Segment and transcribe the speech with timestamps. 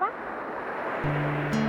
[0.00, 1.59] 吧。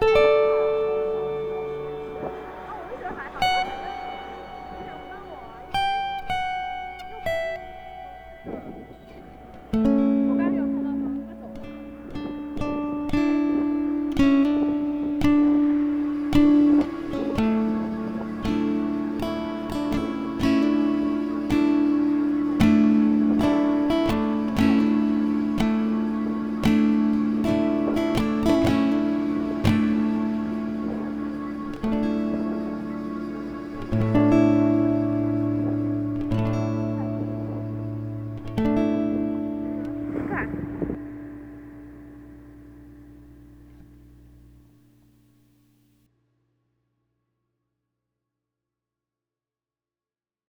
[0.00, 0.29] thank you